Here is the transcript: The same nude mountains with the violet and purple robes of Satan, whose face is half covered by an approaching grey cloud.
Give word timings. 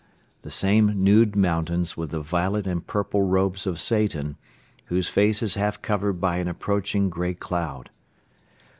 The 0.41 0.49
same 0.49 1.03
nude 1.03 1.35
mountains 1.35 1.95
with 1.95 2.09
the 2.09 2.21
violet 2.21 2.65
and 2.65 2.87
purple 2.87 3.21
robes 3.21 3.67
of 3.67 3.79
Satan, 3.79 4.35
whose 4.85 5.07
face 5.09 5.43
is 5.43 5.53
half 5.53 5.79
covered 5.79 6.13
by 6.13 6.37
an 6.37 6.47
approaching 6.47 7.11
grey 7.11 7.35
cloud. 7.35 7.91